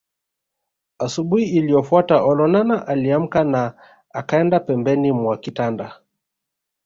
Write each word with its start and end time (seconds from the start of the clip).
Asubuhi 1.05 1.45
iliyofuata 1.45 2.15
Olonana 2.29 2.87
aliamka 2.87 3.43
na 3.43 3.73
akaenda 4.13 4.59
pembeni 4.59 5.11
mwa 5.11 5.37
kitanda 5.37 6.01